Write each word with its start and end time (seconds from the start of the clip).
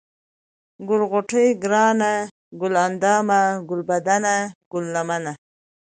ګل 0.87 1.01
غوټۍ، 1.11 1.47
گرانه، 1.63 2.11
گل 2.59 2.73
اندامه، 2.87 3.41
گلبدنه، 3.69 4.35
گل 4.71 4.85
لمنه، 4.93 5.33